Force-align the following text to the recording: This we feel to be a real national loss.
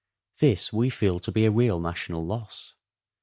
This 0.39 0.73
we 0.73 0.89
feel 0.89 1.19
to 1.19 1.31
be 1.31 1.45
a 1.45 1.51
real 1.51 1.79
national 1.79 2.25
loss. 2.25 2.73